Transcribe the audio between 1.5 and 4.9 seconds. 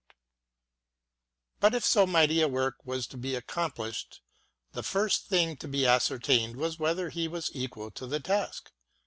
But if so mighty a work was to be accomplished, the